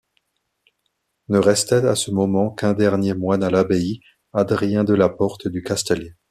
[1.29, 4.01] Ne restait à ce moment qu'un dernier moine à l'abbaye,
[4.33, 6.15] Adrien Delaporte du Castellier.